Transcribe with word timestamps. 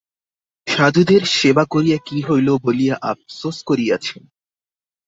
সাধুদের 0.67 1.21
সেবা 1.35 1.63
করিয়া 1.65 1.97
কি 2.05 2.17
হইল 2.21 2.47
বলিয়া 2.57 2.95
আপসোস 3.11 3.57
করিয়াছেন। 3.65 4.21